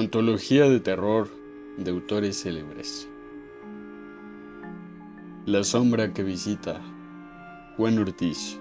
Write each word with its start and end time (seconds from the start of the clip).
Antología 0.00 0.64
de 0.64 0.80
terror 0.80 1.28
de 1.76 1.90
autores 1.90 2.40
célebres. 2.40 3.06
La 5.44 5.62
sombra 5.62 6.14
que 6.14 6.22
visita. 6.22 6.80
Juan 7.76 7.98
Ortiz. 7.98 8.58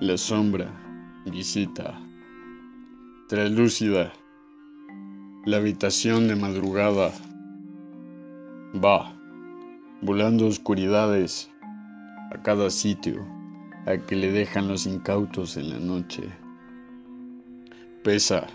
La 0.00 0.16
sombra 0.16 0.68
visita. 1.26 2.00
Translúcida. 3.28 4.12
La 5.46 5.58
habitación 5.58 6.26
de 6.26 6.34
madrugada. 6.34 7.12
Va, 8.84 9.14
volando 10.02 10.48
oscuridades 10.48 11.48
a 12.32 12.42
cada 12.42 12.70
sitio 12.70 13.24
a 13.86 13.98
que 13.98 14.16
le 14.16 14.32
dejan 14.32 14.66
los 14.66 14.84
incautos 14.84 15.56
en 15.56 15.70
la 15.70 15.78
noche. 15.78 16.28
Pesa 18.02 18.48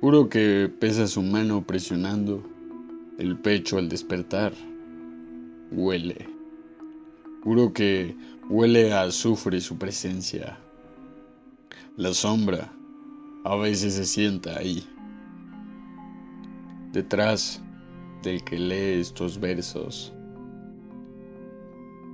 Juro 0.00 0.30
que 0.30 0.72
pesa 0.80 1.06
su 1.06 1.20
mano 1.20 1.62
presionando 1.62 2.42
el 3.18 3.36
pecho 3.36 3.76
al 3.76 3.90
despertar. 3.90 4.54
Huele. 5.72 6.26
Juro 7.44 7.70
que 7.74 8.16
huele 8.48 8.94
a 8.94 9.02
azufre 9.02 9.60
su 9.60 9.76
presencia. 9.76 10.58
La 11.98 12.14
sombra 12.14 12.72
a 13.44 13.56
veces 13.56 13.92
se 13.92 14.06
sienta 14.06 14.58
ahí. 14.58 14.82
Detrás 16.92 17.62
del 18.22 18.42
que 18.42 18.58
lee 18.58 19.00
estos 19.00 19.38
versos. 19.38 20.14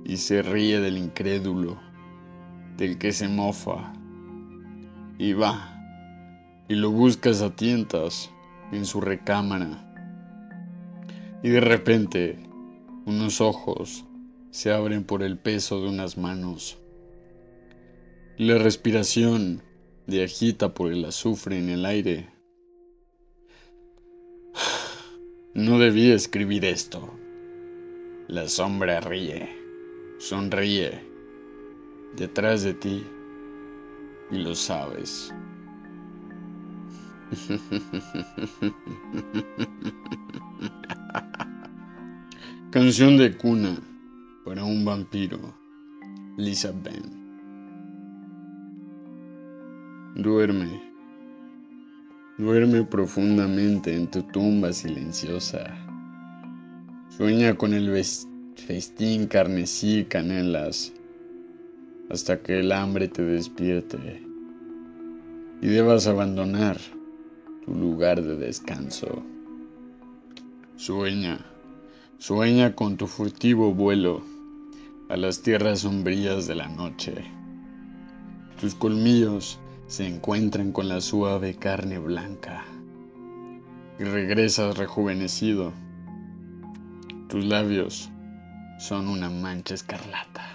Y 0.03 0.17
se 0.17 0.41
ríe 0.41 0.81
del 0.81 0.97
incrédulo, 0.97 1.79
del 2.75 2.97
que 2.97 3.13
se 3.13 3.29
mofa. 3.29 3.93
Y 5.17 5.31
va 5.31 5.76
y 6.69 6.75
lo 6.75 6.91
buscas 6.91 7.41
a 7.41 7.55
tientas 7.55 8.29
en 8.71 8.85
su 8.85 9.01
recámara. 9.01 9.83
Y 11.43 11.49
de 11.49 11.61
repente 11.61 12.37
unos 13.05 13.41
ojos 13.41 14.05
se 14.51 14.71
abren 14.71 15.03
por 15.03 15.23
el 15.23 15.37
peso 15.37 15.81
de 15.81 15.89
unas 15.89 16.17
manos. 16.17 16.77
Y 18.37 18.45
la 18.45 18.57
respiración 18.57 19.61
de 20.07 20.23
agita 20.23 20.73
por 20.73 20.91
el 20.91 21.05
azufre 21.05 21.57
en 21.57 21.69
el 21.69 21.85
aire. 21.85 22.29
No 25.53 25.79
debí 25.79 26.11
escribir 26.11 26.65
esto. 26.65 27.09
La 28.27 28.47
sombra 28.47 28.99
ríe, 28.99 29.49
sonríe 30.19 31.01
detrás 32.15 32.61
de 32.61 32.75
ti 32.75 33.03
y 34.29 34.35
lo 34.37 34.53
sabes. 34.53 35.33
Canción 42.71 43.17
de 43.17 43.35
cuna 43.35 43.77
para 44.45 44.63
un 44.63 44.85
vampiro. 44.85 45.37
Lisa 46.37 46.71
Ben. 46.83 47.03
Duerme. 50.15 50.81
Duerme 52.37 52.83
profundamente 52.83 53.93
en 53.93 54.07
tu 54.07 54.23
tumba 54.23 54.71
silenciosa. 54.71 55.65
Sueña 57.09 57.55
con 57.55 57.73
el 57.73 57.91
festín 58.55 59.27
carmesí 59.27 60.05
canelas 60.05 60.93
hasta 62.09 62.41
que 62.41 62.59
el 62.59 62.71
hambre 62.71 63.09
te 63.09 63.23
despierte 63.23 64.23
y 65.61 65.67
debas 65.67 66.07
abandonar 66.07 66.77
tu 67.67 67.75
lugar 67.75 68.23
de 68.23 68.37
descanso. 68.37 69.23
Sueña, 70.77 71.45
sueña 72.17 72.73
con 72.75 72.95
tu 72.95 73.07
furtivo 73.07 73.73
vuelo 73.73 74.21
a 75.09 75.17
las 75.17 75.41
tierras 75.41 75.79
sombrías 75.79 76.47
de 76.47 76.55
la 76.55 76.69
noche. 76.69 77.25
Tus 78.61 78.73
colmillos 78.73 79.59
se 79.87 80.07
encuentran 80.07 80.71
con 80.71 80.87
la 80.87 81.01
suave 81.01 81.55
carne 81.55 81.99
blanca 81.99 82.63
y 83.99 84.05
regresas 84.05 84.77
rejuvenecido. 84.77 85.73
Tus 87.27 87.43
labios 87.43 88.09
son 88.79 89.09
una 89.09 89.29
mancha 89.29 89.73
escarlata. 89.73 90.47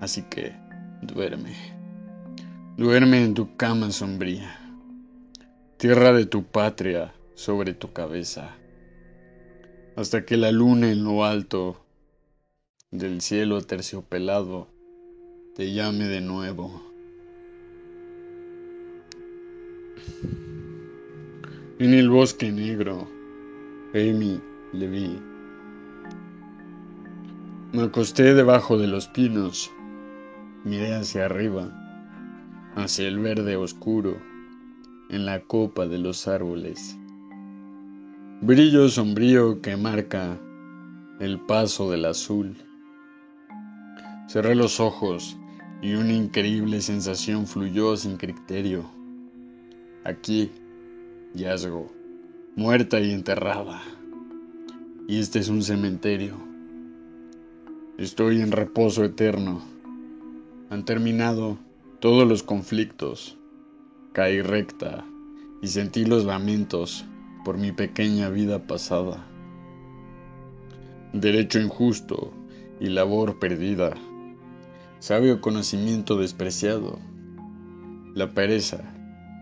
Así 0.00 0.22
que 0.22 0.56
duerme. 1.02 1.54
Duerme 2.76 3.22
en 3.22 3.34
tu 3.34 3.56
cama 3.56 3.92
sombría 3.92 4.61
tierra 5.82 6.12
de 6.12 6.26
tu 6.26 6.44
patria 6.44 7.12
sobre 7.34 7.74
tu 7.74 7.92
cabeza, 7.92 8.56
hasta 9.96 10.24
que 10.24 10.36
la 10.36 10.52
luna 10.52 10.92
en 10.92 11.02
lo 11.02 11.24
alto 11.24 11.84
del 12.92 13.20
cielo 13.20 13.60
terciopelado 13.62 14.68
te 15.56 15.72
llame 15.72 16.04
de 16.04 16.20
nuevo. 16.20 16.80
En 21.80 21.94
el 21.94 22.08
bosque 22.10 22.52
negro, 22.52 23.08
Amy 23.92 24.40
le 24.72 24.86
vi. 24.86 25.18
Me 27.72 27.82
acosté 27.82 28.34
debajo 28.34 28.78
de 28.78 28.86
los 28.86 29.08
pinos, 29.08 29.68
miré 30.62 30.94
hacia 30.94 31.24
arriba, 31.24 31.72
hacia 32.76 33.08
el 33.08 33.18
verde 33.18 33.56
oscuro 33.56 34.30
en 35.12 35.26
la 35.26 35.42
copa 35.42 35.86
de 35.86 35.98
los 35.98 36.26
árboles. 36.26 36.98
Brillo 38.40 38.88
sombrío 38.88 39.60
que 39.60 39.76
marca 39.76 40.40
el 41.20 41.38
paso 41.38 41.90
del 41.90 42.06
azul. 42.06 42.56
Cerré 44.26 44.54
los 44.54 44.80
ojos 44.80 45.36
y 45.82 45.92
una 45.94 46.14
increíble 46.14 46.80
sensación 46.80 47.46
fluyó 47.46 47.94
sin 47.96 48.16
criterio. 48.16 48.90
Aquí 50.04 50.50
yazgo, 51.34 51.92
muerta 52.56 52.98
y 52.98 53.12
enterrada. 53.12 53.82
Y 55.08 55.18
este 55.20 55.40
es 55.40 55.50
un 55.50 55.62
cementerio. 55.62 56.36
Estoy 57.98 58.40
en 58.40 58.50
reposo 58.50 59.04
eterno. 59.04 59.62
Han 60.70 60.86
terminado 60.86 61.58
todos 62.00 62.26
los 62.26 62.42
conflictos 62.42 63.36
Caí 64.12 64.42
recta 64.42 65.06
y 65.62 65.68
sentí 65.68 66.04
los 66.04 66.26
lamentos 66.26 67.06
por 67.46 67.56
mi 67.56 67.72
pequeña 67.72 68.28
vida 68.28 68.66
pasada. 68.66 69.26
Derecho 71.14 71.58
injusto 71.58 72.30
y 72.78 72.88
labor 72.88 73.38
perdida. 73.38 73.94
Sabio 74.98 75.40
conocimiento 75.40 76.18
despreciado. 76.18 76.98
La 78.14 78.28
pereza 78.34 78.82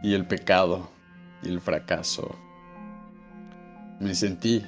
y 0.04 0.14
el 0.14 0.28
pecado 0.28 0.88
y 1.42 1.48
el 1.48 1.60
fracaso. 1.60 2.36
Me 3.98 4.14
sentí 4.14 4.62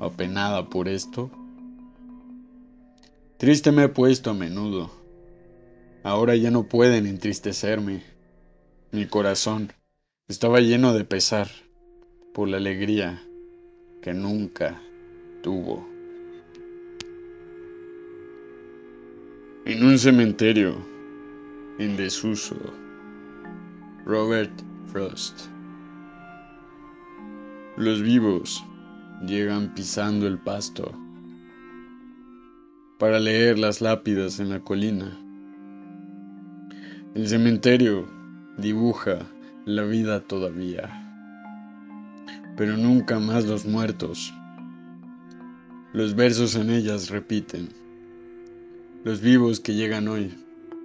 apenada 0.00 0.70
por 0.70 0.88
esto. 0.88 1.30
Triste 3.36 3.70
me 3.70 3.84
he 3.84 3.88
puesto 3.90 4.30
a 4.30 4.34
menudo. 4.34 4.90
Ahora 6.04 6.36
ya 6.36 6.50
no 6.50 6.62
pueden 6.62 7.04
entristecerme 7.04 8.12
mi 8.92 9.06
corazón 9.06 9.72
estaba 10.28 10.60
lleno 10.60 10.92
de 10.92 11.06
pesar 11.06 11.48
por 12.34 12.46
la 12.46 12.58
alegría 12.58 13.22
que 14.02 14.12
nunca 14.12 14.82
tuvo. 15.42 15.88
En 19.64 19.82
un 19.82 19.98
cementerio 19.98 20.76
en 21.78 21.96
desuso, 21.96 22.54
Robert 24.04 24.52
Frost. 24.88 25.46
Los 27.78 28.02
vivos 28.02 28.62
llegan 29.26 29.74
pisando 29.74 30.26
el 30.26 30.36
pasto 30.38 30.92
para 32.98 33.18
leer 33.18 33.58
las 33.58 33.80
lápidas 33.80 34.38
en 34.38 34.50
la 34.50 34.60
colina. 34.60 35.18
El 37.14 37.26
cementerio 37.26 38.21
dibuja 38.58 39.18
la 39.64 39.82
vida 39.84 40.20
todavía, 40.20 40.90
pero 42.56 42.76
nunca 42.76 43.18
más 43.18 43.46
los 43.46 43.64
muertos. 43.64 44.32
Los 45.94 46.14
versos 46.14 46.54
en 46.54 46.70
ellas 46.70 47.10
repiten, 47.10 47.70
los 49.04 49.20
vivos 49.20 49.60
que 49.60 49.74
llegan 49.74 50.08
hoy, 50.08 50.34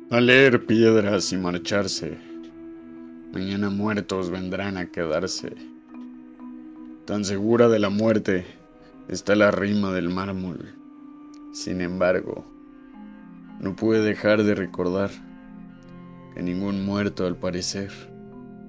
a 0.09 0.21
leer 0.21 0.65
piedras 0.65 1.33
y 1.33 1.37
marcharse, 1.37 2.17
mañana 3.33 3.69
muertos 3.69 4.29
vendrán 4.29 4.77
a 4.77 4.89
quedarse. 4.89 5.53
Tan 7.05 7.25
segura 7.25 7.67
de 7.67 7.79
la 7.79 7.89
muerte 7.89 8.45
está 9.07 9.35
la 9.35 9.51
rima 9.51 9.91
del 9.91 10.09
mármol. 10.09 10.73
Sin 11.53 11.81
embargo, 11.81 12.45
no 13.59 13.75
pude 13.75 14.01
dejar 14.01 14.43
de 14.43 14.55
recordar 14.55 15.09
ningún 16.41 16.85
muerto 16.85 17.25
al 17.25 17.35
parecer 17.35 17.91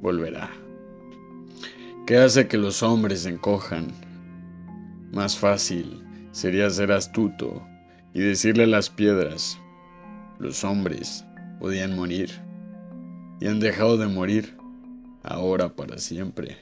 volverá. 0.00 0.50
¿Qué 2.06 2.17
hace 2.17 2.49
que 2.49 2.56
los 2.56 2.82
hombres 2.82 3.26
encojan? 3.26 3.88
Más 5.12 5.37
fácil 5.37 6.03
sería 6.32 6.70
ser 6.70 6.93
astuto 6.93 7.67
y 8.15 8.20
decirle 8.20 8.65
a 8.65 8.69
las 8.69 8.88
piedras, 8.88 9.59
los 10.38 10.65
hombres 10.65 11.25
podían 11.61 11.97
morir 11.97 12.31
y 13.41 13.47
han 13.47 13.61
dejado 13.61 13.99
de 13.99 14.06
morir 14.06 14.56
ahora 15.23 15.75
para 15.75 15.99
siempre. 15.99 16.56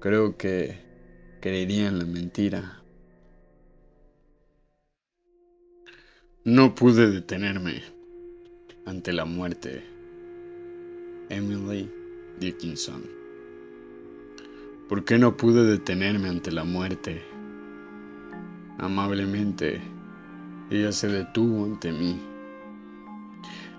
Creo 0.00 0.36
que 0.36 0.78
creería 1.40 1.88
en 1.88 1.98
la 1.98 2.04
mentira. 2.04 2.82
No 6.44 6.74
pude 6.74 7.10
detenerme 7.10 7.99
ante 8.84 9.12
la 9.12 9.24
muerte. 9.24 9.82
Emily 11.28 11.90
Dickinson. 12.38 13.02
¿Por 14.88 15.04
qué 15.04 15.18
no 15.18 15.36
pude 15.36 15.64
detenerme 15.64 16.28
ante 16.28 16.50
la 16.50 16.64
muerte? 16.64 17.22
Amablemente, 18.78 19.80
ella 20.70 20.90
se 20.92 21.08
detuvo 21.08 21.64
ante 21.64 21.92
mí. 21.92 22.20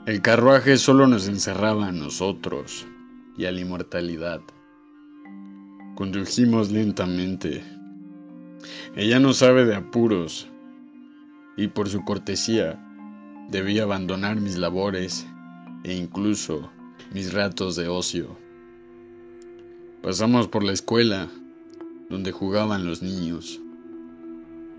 El 0.05 0.21
carruaje 0.21 0.77
solo 0.77 1.07
nos 1.07 1.27
encerraba 1.27 1.87
a 1.87 1.91
nosotros 1.91 2.87
y 3.37 3.45
a 3.45 3.51
la 3.51 3.61
inmortalidad. 3.61 4.41
Condujimos 5.95 6.71
lentamente. 6.71 7.63
Ella 8.95 9.19
no 9.19 9.33
sabe 9.33 9.65
de 9.65 9.75
apuros 9.75 10.47
y 11.57 11.67
por 11.67 11.89
su 11.89 12.03
cortesía 12.05 12.79
debí 13.51 13.79
abandonar 13.79 14.39
mis 14.39 14.57
labores 14.57 15.27
e 15.83 15.93
incluso 15.93 16.71
mis 17.13 17.33
ratos 17.33 17.75
de 17.75 17.89
ocio. 17.89 18.37
Pasamos 20.01 20.47
por 20.47 20.63
la 20.63 20.71
escuela 20.71 21.29
donde 22.09 22.31
jugaban 22.31 22.85
los 22.85 23.01
niños. 23.01 23.59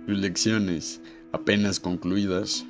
Sus 0.06 0.18
lecciones 0.18 1.00
apenas 1.32 1.80
concluidas. 1.80 2.64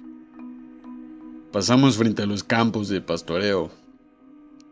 Pasamos 1.53 1.97
frente 1.97 2.23
a 2.23 2.27
los 2.27 2.43
campos 2.43 2.89
de 2.89 3.01
pastoreo 3.01 3.71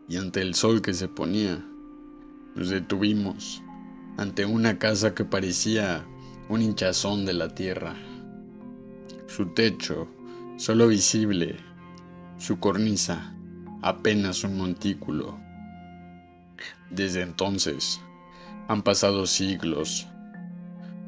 y 0.09 0.17
ante 0.17 0.41
el 0.41 0.53
sol 0.53 0.81
que 0.81 0.93
se 0.93 1.07
ponía, 1.07 1.65
nos 2.55 2.69
detuvimos 2.69 3.63
ante 4.17 4.45
una 4.45 4.77
casa 4.77 5.15
que 5.15 5.23
parecía 5.23 6.05
un 6.49 6.61
hinchazón 6.61 7.25
de 7.25 7.33
la 7.33 7.55
tierra. 7.55 7.95
Su 9.27 9.45
techo, 9.53 10.09
solo 10.61 10.89
visible, 10.89 11.55
su 12.37 12.59
cornisa, 12.59 13.35
apenas 13.81 14.43
un 14.43 14.59
montículo. 14.59 15.39
Desde 16.91 17.23
entonces 17.23 17.99
han 18.67 18.83
pasado 18.83 19.25
siglos, 19.25 20.05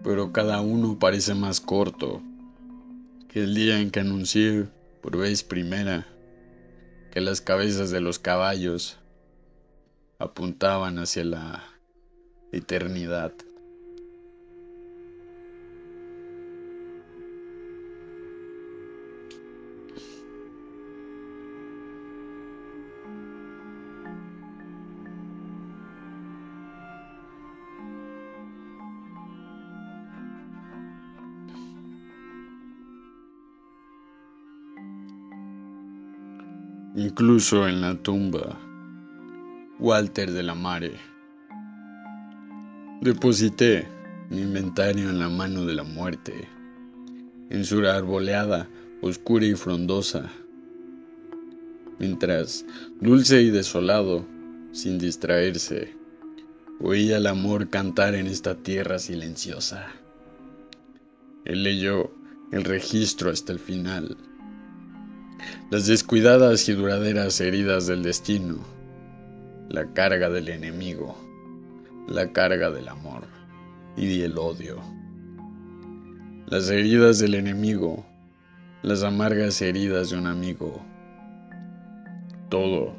pero 0.04 0.32
cada 0.32 0.60
uno 0.62 0.98
parece 0.98 1.36
más 1.36 1.62
corto 1.62 2.24
que 3.30 3.44
el 3.44 3.54
día 3.54 3.80
en 3.80 3.92
que 3.92 4.00
anuncié 4.00 4.70
por 5.04 5.18
vez 5.18 5.44
primera 5.44 6.08
que 7.12 7.22
las 7.22 7.40
cabezas 7.40 7.92
de 7.92 8.02
los 8.02 8.18
caballos 8.18 8.98
apuntaban 10.18 10.98
hacia 10.98 11.26
la 11.26 11.64
eternidad. 12.52 13.34
Incluso 36.96 37.68
en 37.68 37.82
la 37.82 37.96
tumba. 37.96 38.60
Walter 39.80 40.32
de 40.32 40.44
la 40.44 40.54
Mare. 40.54 41.00
Deposité 43.02 43.88
mi 44.30 44.42
inventario 44.42 45.10
en 45.10 45.20
la 45.20 45.28
mano 45.28 45.66
de 45.66 45.74
la 45.74 45.84
muerte, 45.84 46.48
en 47.50 47.66
su 47.66 47.80
arboleada 47.86 48.70
oscura 49.02 49.46
y 49.46 49.56
frondosa, 49.56 50.32
mientras, 52.00 52.64
dulce 53.02 53.42
y 53.42 53.50
desolado, 53.50 54.26
sin 54.72 55.00
distraerse, 55.00 55.96
oía 56.80 57.18
el 57.18 57.26
amor 57.26 57.70
cantar 57.70 58.14
en 58.14 58.28
esta 58.28 58.56
tierra 58.56 59.00
silenciosa. 59.00 59.88
Él 61.44 61.64
leyó 61.64 62.12
el 62.52 62.64
registro 62.64 63.32
hasta 63.32 63.52
el 63.52 63.60
final 63.60 64.16
las 65.70 65.88
descuidadas 65.88 66.70
y 66.70 66.74
duraderas 66.74 67.42
heridas 67.42 67.88
del 67.88 68.04
destino, 68.04 68.60
la 69.70 69.92
carga 69.94 70.30
del 70.30 70.50
enemigo, 70.50 71.18
la 72.08 72.32
carga 72.32 72.70
del 72.70 72.88
amor 72.88 73.24
y 73.98 74.22
el 74.22 74.38
odio. 74.38 74.82
Las 76.46 76.70
heridas 76.70 77.20
del 77.20 77.34
enemigo, 77.36 78.06
las 78.84 79.04
amargas 79.04 79.62
heridas 79.62 80.12
de 80.12 80.18
un 80.18 80.28
amigo. 80.28 80.80
Todo, 82.50 82.94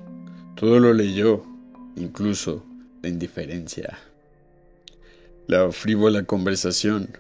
todo 0.57 0.81
lo 0.81 0.93
leyó, 0.93 1.45
incluso 1.95 2.65
la 3.03 3.09
indiferencia. 3.09 3.99
La 5.47 5.71
frívola 5.71 6.25
conversación, 6.25 7.17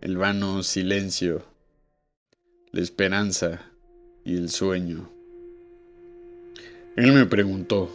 el 0.00 0.16
vano 0.16 0.62
silencio, 0.62 1.44
la 2.72 2.80
esperanza 2.80 3.69
y 4.30 4.36
el 4.36 4.48
sueño. 4.48 5.10
Él 6.94 7.12
me 7.12 7.26
preguntó, 7.26 7.90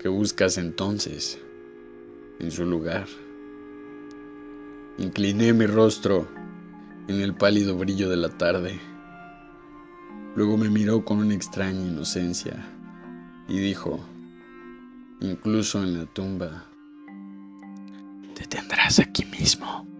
¿qué 0.00 0.08
buscas 0.08 0.58
entonces 0.58 1.38
en 2.40 2.50
su 2.50 2.64
lugar? 2.64 3.06
Incliné 4.98 5.52
mi 5.52 5.66
rostro 5.66 6.26
en 7.06 7.20
el 7.20 7.32
pálido 7.32 7.76
brillo 7.76 8.08
de 8.08 8.16
la 8.16 8.28
tarde. 8.28 8.80
Luego 10.34 10.56
me 10.56 10.68
miró 10.68 11.04
con 11.04 11.18
una 11.18 11.34
extraña 11.34 11.86
inocencia 11.86 12.66
y 13.48 13.58
dijo, 13.58 14.04
incluso 15.20 15.80
en 15.80 15.96
la 15.96 16.06
tumba, 16.06 16.66
te 18.34 18.46
tendrás 18.46 18.98
aquí 18.98 19.24
mismo. 19.26 19.93